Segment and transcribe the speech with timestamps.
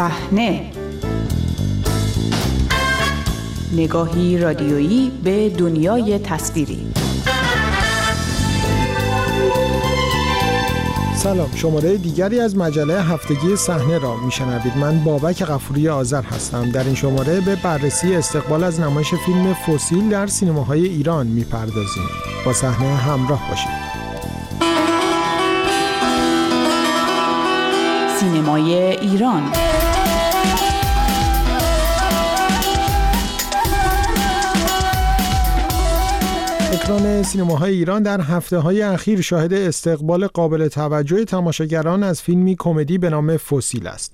[0.00, 0.70] صحنه.
[3.72, 6.92] نگاهی رادیویی به دنیای تصویری.
[11.16, 14.76] سلام شماره دیگری از مجله هفتگی صحنه را میشنوید.
[14.76, 16.70] من بابک غفوری آذر هستم.
[16.70, 22.08] در این شماره به بررسی استقبال از نمایش فیلم فسیل در سینماهای ایران می‌پردازیم.
[22.44, 23.90] با صحنه همراه باشید.
[28.20, 29.42] سینمای ایران.
[36.90, 42.98] اکران سینماهای ایران در هفته های اخیر شاهد استقبال قابل توجه تماشاگران از فیلمی کمدی
[42.98, 44.12] به نام فسیل است.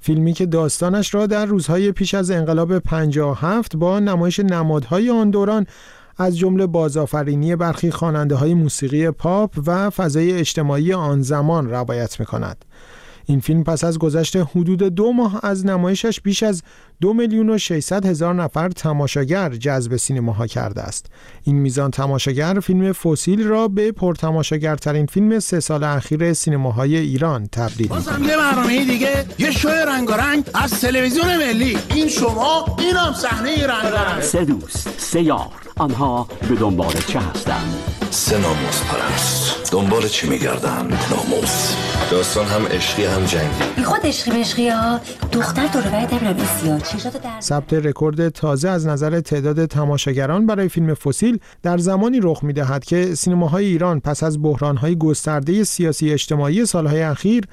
[0.00, 5.66] فیلمی که داستانش را در روزهای پیش از انقلاب 57 با نمایش نمادهای آن دوران
[6.16, 12.26] از جمله بازآفرینی برخی خواننده های موسیقی پاپ و فضای اجتماعی آن زمان روایت می
[12.26, 12.64] کند.
[13.30, 16.62] این فیلم پس از گذشت حدود دو ماه از نمایشش بیش از
[17.00, 21.06] دو میلیون و 600 هزار نفر تماشاگر جذب سینماها کرده است.
[21.44, 27.88] این میزان تماشاگر فیلم فسیل را به پرتماشاگرترین فیلم سه سال اخیر سینماهای ایران تبدیل
[27.88, 31.78] بازم یه برنامه دیگه یه شو رنگارنگ از تلویزیون ملی.
[31.94, 34.22] این شما این هم صحنه رنگارنگ.
[34.22, 37.74] سه دوست سه یار آنها به دنبال چه هستند؟
[38.10, 39.72] سه ناموس پرست.
[39.72, 41.87] دنبال چی میگردن ناموس.
[42.18, 43.74] داستان هم عشقی هم جنگی.
[43.76, 45.00] بی خود عشقی بشقی ها.
[45.32, 50.94] دختر دور باید نمیرم سیاه در ثبت رکورد تازه از نظر تعداد تماشاگران برای فیلم
[50.94, 57.02] فسیل در زمانی رخ می‌دهد که سینماهای ایران پس از بحران‌های گسترده سیاسی اجتماعی سالهای
[57.02, 57.44] اخیر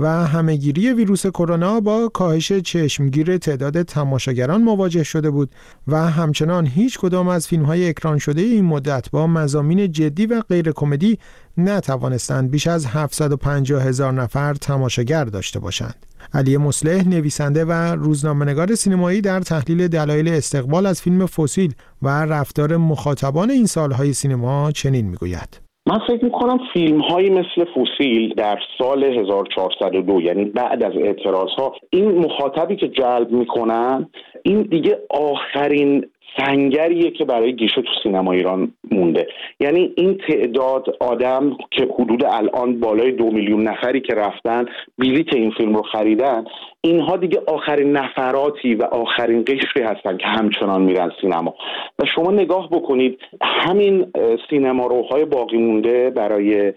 [0.00, 5.50] و همهگیری ویروس کرونا با کاهش چشمگیر تعداد تماشاگران مواجه شده بود
[5.86, 10.40] و همچنان هیچ کدام از فیلم های اکران شده این مدت با مزامین جدی و
[10.40, 11.18] غیر کمدی
[11.56, 16.06] نتوانستند بیش از 750 هزار نفر تماشاگر داشته باشند.
[16.34, 22.76] علی مصلح نویسنده و روزنامه‌نگار سینمایی در تحلیل دلایل استقبال از فیلم فسیل و رفتار
[22.76, 25.69] مخاطبان این سالهای سینما چنین می‌گوید.
[25.90, 31.74] من فکر می‌کنم فیلم هایی مثل فوسیل در سال 1402 یعنی بعد از اعتراض ها
[31.90, 34.08] این مخاطبی که جلب می‌کنن
[34.42, 36.06] این دیگه آخرین
[36.36, 39.26] سنگریه که برای گیشه تو سینما ایران مونده.
[39.60, 44.66] یعنی این تعداد آدم که حدود الان بالای دو میلیون نفری که رفتن
[44.98, 46.44] بلیت این فیلم رو خریدن
[46.80, 51.54] اینها دیگه آخرین نفراتی و آخرین قشری هستن که همچنان میرن سینما.
[51.98, 54.12] و شما نگاه بکنید همین
[54.50, 56.72] سینما روهای باقی مونده برای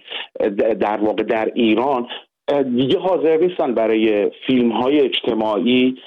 [0.80, 2.08] در واقع در ایران
[2.48, 5.98] دیگه حاضر نیستن برای فیلم های اجتماعی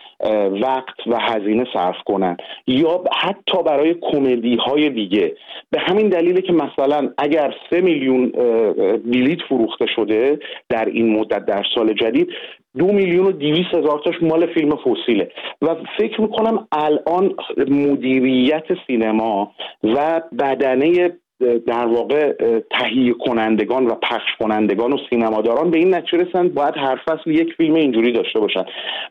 [0.63, 2.37] وقت و هزینه صرف کنن.
[2.67, 5.37] یا حتی برای کمدی های دیگه.
[5.71, 8.29] به همین دلیله که مثلا اگر سه میلیون
[9.05, 10.39] بلیت فروخته شده
[10.69, 12.29] در این مدت در سال جدید
[12.79, 15.31] دو میلیون و دیویس هزار تاش مال فیلم فسیله.
[15.63, 17.35] و فکر می‌کنم الان
[17.69, 19.53] مدیریت سینما
[19.85, 21.11] و بدنه
[21.67, 22.33] در واقع
[22.71, 27.53] تهیه کنندگان و پخش کنندگان و سینماداران به این نتیجه رسند باید هر فصل یک
[27.57, 28.65] فیلم اینجوری داشته باشن.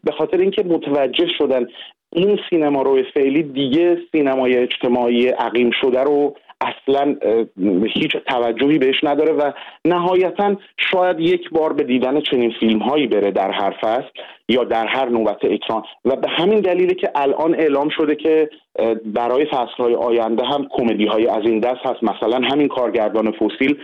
[0.03, 1.67] به خاطر اینکه متوجه شدن
[2.11, 7.15] این سینما روی فعلی دیگه سینمای اجتماعی عقیم شده رو اصلا
[7.93, 9.51] هیچ توجهی بهش نداره و
[9.85, 10.55] نهایتا
[10.91, 14.09] شاید یک بار به دیدن چنین فیلم هایی بره در هر فصل
[14.49, 15.83] یا در هر نوبت اکران.
[16.05, 18.49] و به همین دلیله که الان اعلام شده که
[19.05, 22.03] برای فصلهای آینده هم کمدی های از این دست هست.
[22.03, 23.77] مثلا همین کارگردان فسیل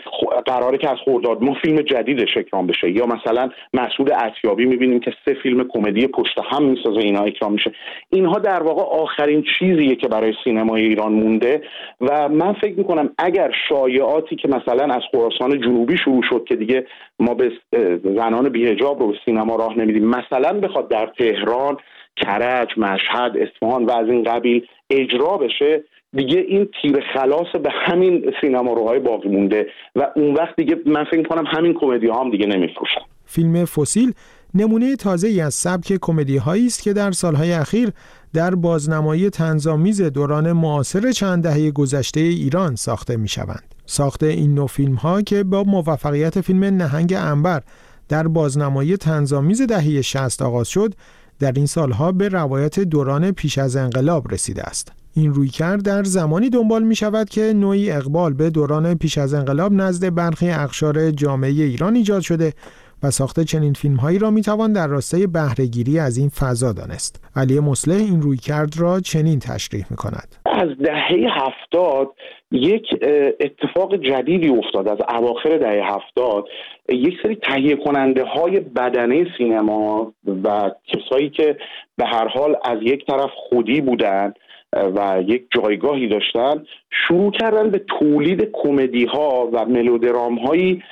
[0.45, 2.91] قراره که از خورداد ما فیلم جدیدش اکرام بشه.
[2.91, 7.71] یا مثلا مسعود اتیابی می‌بینیم که سه فیلم کمدی پشت هم می‌سازه اینا اکرام میشه.
[8.09, 11.61] اینها در واقع آخرین چیزیه که برای سینمای ایران مونده
[12.01, 16.85] و من فکر می‌کنم اگر شایعاتی که مثلا از خراسان جنوبی شروع شد که دیگه
[17.19, 17.51] ما به
[18.03, 21.77] زنان بیهجاب رو به سینما راه نمیدیم مثلا بخواد در تهران
[22.17, 25.83] کرج مشهد اصفهان و از این قبیل اجرا بشه
[26.15, 31.03] دیگه این تیر خلاص به همین سینما روهای باقی مونده و اون وقت دیگه من
[31.03, 34.13] فکر کنم همین کمدی ها هم دیگه نمیفروشن فیلم فسیل
[34.55, 37.89] نمونه تازه ای از سبک کمدی هایی است که در سالهای اخیر
[38.33, 43.75] در بازنمایی تنظامیز دوران معاصر چند دهه گذشته ایران ساخته می شوند.
[43.85, 47.61] ساخت این نوع فیلم ها که با موفقیت فیلم نهنگ انبر
[48.09, 50.93] در بازنمایی تنظامیز دهه 60 آغاز شد
[51.41, 54.91] در این سالها به روایت دوران پیش از انقلاب رسیده است.
[55.13, 59.73] این رویکرد در زمانی دنبال می شود که نوعی اقبال به دوران پیش از انقلاب
[59.73, 62.53] نزد برخی اقشار جامعه ایران ایجاد شده
[63.03, 67.23] و ساخت چنین فیلمهایی را می‌توان در راستای بهرهگیری از این فضا دانست.
[67.35, 70.35] علی مسلح این رویکرد را چنین تشریح می‌کند.
[70.45, 72.07] از دهه هفتاد
[72.51, 72.85] یک
[73.39, 74.87] اتفاق جدیدی افتاد.
[74.87, 76.45] از اواخر دهه هفتاد
[76.89, 80.13] یک سری تهیه کننده های بدنه سینما
[80.43, 81.57] و کسایی که
[81.97, 84.35] به هر حال از یک طرف خودی بودند
[84.73, 86.65] و یک جایگاهی داشتن
[87.07, 90.83] شروع کردن به تولید کمدی ها و ملودرام هایی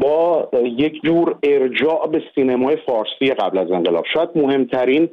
[0.00, 4.04] با یک جور ارجاع به سینمای فارسی قبل از انقلاب.
[4.14, 5.08] شاید مهمترین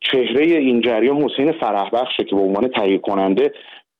[0.00, 3.52] چهره این جریان حسین فرحبخشه که به عنوان تهیه کننده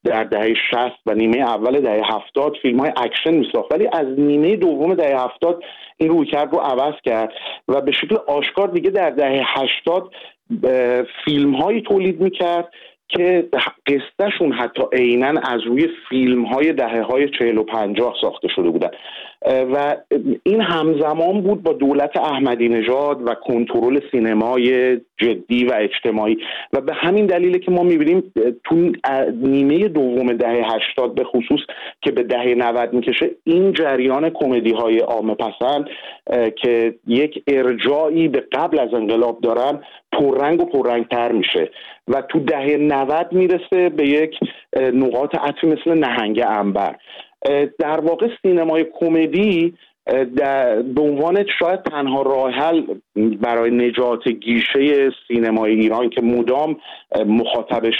[0.04, 3.72] در دهه 60 و نیمه اول دهه 70 فیلم های اکشن میساخت.
[3.72, 5.62] ولی از نیمه دوم دهه 70
[5.96, 7.32] این رویکرد رو عوض کرد
[7.68, 10.10] و به شکل آشکار دیگه در دهه 80
[11.24, 12.68] فیلم هایی تولید می‌کرد
[13.08, 13.48] که
[13.86, 18.90] قصهشون حتی عینا از روی فیلم های دهه های چهل و پنجاه ساخته شده بودن.
[19.46, 19.96] و
[20.42, 26.38] این همزمان بود با دولت احمدی نژاد و کنترل سینمای جدی و اجتماعی.
[26.72, 28.32] و به همین دلیله که ما می‌بینیم
[28.64, 28.92] تو
[29.42, 31.60] نیمه دوم دهه هشتاد به خصوص
[32.00, 35.86] که به دهه 90 می‌کشه این جریان کمدی های عامه پسند
[36.62, 39.82] که یک ارجاعی به قبل از انقلاب دارن
[40.18, 41.70] پررنگ و پررنگتر میشه
[42.08, 44.38] و تو دهه 90 می‌رسه به یک
[44.76, 46.96] نقاط عطفی مثل نهنگ انبر.
[47.78, 49.74] در واقع سینمای کمدی
[50.94, 52.82] به عنوان شاید تنها راه حل
[53.16, 56.76] برای نجات گیشه سینمای ایران که مدام
[57.26, 57.94] مخاطبش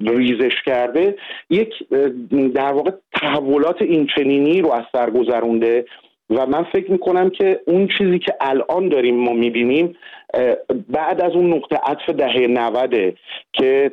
[0.00, 1.16] ریزش کرده
[1.50, 1.74] یک
[2.54, 5.84] در واقع تحولات اینچنینی رو از سر گذرونده
[6.30, 9.96] و من فکر می‌کنم که اون چیزی که الان داریم ما می‌بینیم
[10.88, 13.16] بعد از اون نقطه عطف دهه نوده
[13.52, 13.92] که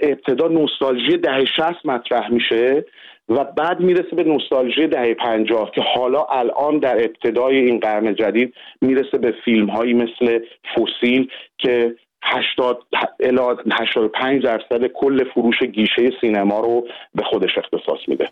[0.00, 2.84] ابتدا نوستالژی دهه شست مطرح میشه
[3.28, 8.54] و بعد می‌رسه به نوستالژی دهه پنجاه که حالا الان در ابتدای این قرن جدید
[8.80, 10.38] می‌رسه به فیلم هایی مثل
[10.74, 11.28] فسیل
[11.58, 12.82] که 80
[13.20, 13.40] الی
[13.80, 18.28] 85 درصد کل فروش گیشه سینما رو به خودش اختصاص میده.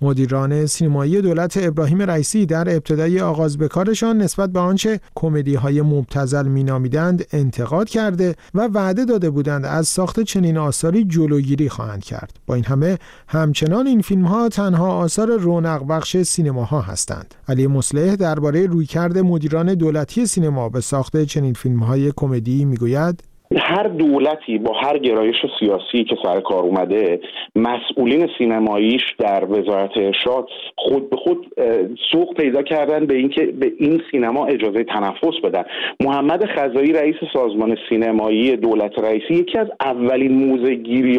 [0.00, 5.82] مدیران سینمایی دولت ابراهیم رئیسی در ابتدای آغاز به کارشان نسبت به آنچه کمدی های
[5.82, 12.38] مبتزل مینامیدند انتقاد کرده و وعده داده بودند از ساخت چنین آثاری جلوگیری خواهند کرد.
[12.46, 12.98] با این همه
[13.28, 17.34] همچنان این فیلم ها تنها آثار رونق بخش سینماها هستند.
[17.48, 23.22] علی مصلح درباره رویکرد مدیران دولتی سینما به ساخت چنین فیلم های کمدی می‌گوید
[23.54, 27.20] هر دولتی با هر گرایش سیاسی که سر کار اومده
[27.56, 31.46] مسئولین سینماییش در وزارت ارشاد خود به خود
[32.12, 35.64] سوق پیدا کردن به اینکه به این سینما اجازه تنفس بدن.
[36.00, 40.76] محمد خزایی رئیس سازمان سینمایی دولت رئیسی یکی از اولین موزه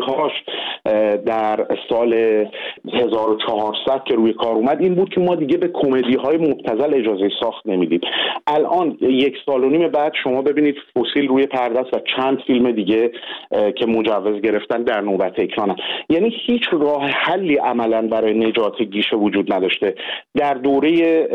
[0.08, 0.32] هاش
[1.26, 2.14] در سال
[2.94, 7.30] 1400 که روی کار اومد این بود که ما دیگه به کمدی های مبتزل اجازه
[7.40, 8.00] ساخت نمیدیم.
[8.48, 13.12] الان یک سال و نیم بعد شما ببینید فسیل روی پرده و چند فیلم دیگه
[13.76, 15.76] که مجوز گرفتن در نوبت اکرانن
[16.10, 19.96] یعنی هیچ راه حلی عملا برای نجات گیشه وجود نداشته.
[20.36, 21.28] در دوره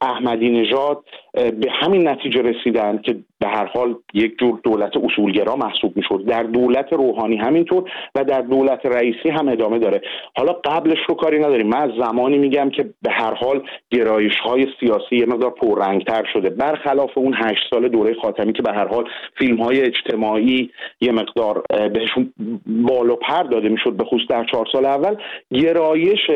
[0.00, 5.96] احمدی نژاد به همین نتیجه رسیدن که به هر حال یک جور دولت اصولگرا محسوب
[5.96, 6.24] می‌شد.
[6.26, 10.00] در دولت روحانی همینطور و در دولت رئیسی هم ادامه داره.
[10.36, 11.66] حالا قبلش رو کاری نداریم.
[11.66, 16.50] من از زمانی میگم که به هر حال گرایش های سیاسی یه مقدار پررنگتر شده.
[16.50, 19.04] برخلاف اون هشت سال دوره خاتمی که به هر حال
[19.38, 22.32] فیلم های اجتماعی یه مقدار بهشون
[22.66, 25.16] بال و پر داده می‌شد به خصوص در چهار سال اول
[25.52, 26.30] گرایش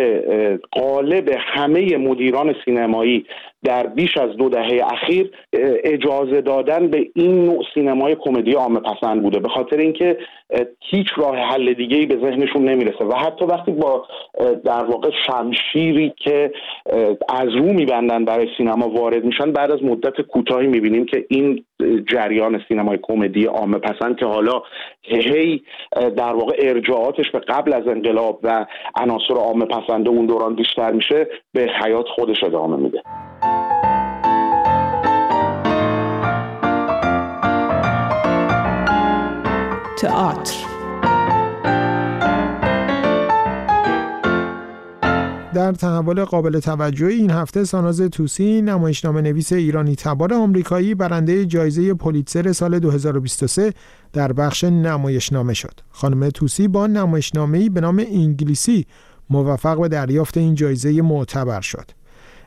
[0.73, 3.27] قالب همه مدیران سینمایی
[3.65, 5.31] در بیش از دو دهه اخیر
[5.85, 10.19] اجازه دادن به این نوع سینمای کمدی عامه پسند بوده به خاطر اینکه
[10.81, 13.05] هیچ راه حل دیگه ای به ذهنشون نمی‌رسه.
[13.05, 14.07] و حتی وقتی با
[14.65, 16.53] در واقع شمشیری که
[17.29, 21.65] از رو میبندن برای سینما وارد میشن بعد از مدت کوتاهی می‌بینیم که این
[22.13, 24.63] جریان سینمای کمدی عامه پسند که حالا
[25.03, 25.63] هی
[25.95, 31.29] در واقع ارجاعاتش به قبل از انقلاب و عناصر عامه پسند اون دوران بیشتر میشه
[31.53, 33.03] به حیات خودش ادامه میده.
[39.99, 40.70] تئاتر
[45.61, 51.95] در تحول قابل توجه این هفته ساناز توسی نمایشنامه نویس ایرانی تبار آمریکایی برنده جایزه
[51.95, 53.73] پولیتسر سال 2023
[54.13, 55.81] در بخش نمایشنامه شد.
[55.91, 58.87] خانم توسی با نمایشنامه‌ای به نام انگلیسی
[59.31, 61.91] موفق به دریافت این جایزه معتبر شد.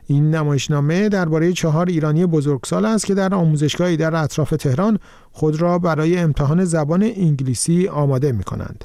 [0.06, 4.98] این نمایشنامه درباره چهار ایرانی بزرگسال است که در آموزشگاهی در اطراف تهران
[5.32, 8.84] خود را برای امتحان زبان انگلیسی آماده می کنند.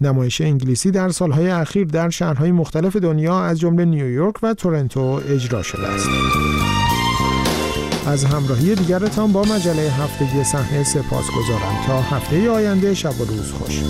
[0.00, 5.62] نمایش انگلیسی در سالهای اخیر در شهرهای مختلف دنیا از جمله نیویورک و تورنتو اجرا
[5.62, 6.08] شده است.
[8.06, 13.52] از همراهی دیگرتان با مجله هفتگی صحنه سپاس گذارم تا هفته آینده شب و روز
[13.52, 13.82] خوش